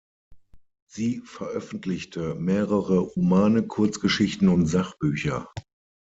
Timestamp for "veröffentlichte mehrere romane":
1.25-3.67